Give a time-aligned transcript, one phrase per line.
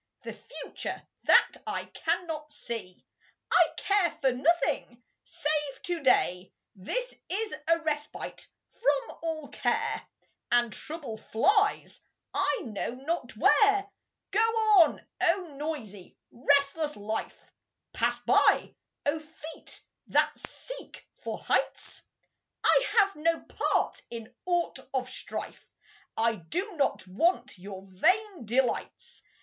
[0.23, 3.05] The future that I cannot see!
[3.51, 10.07] I care for nothing save to day This is a respite from all care,
[10.51, 12.03] And trouble flies
[12.33, 13.91] I know not where.
[14.31, 17.53] Go on, oh, noisy, restless life!
[17.93, 18.73] Pass by,
[19.05, 22.01] oh, feet that seek for heights!
[22.63, 25.69] I have no part in aught of strife;
[26.17, 29.21] I do not want your vain delights.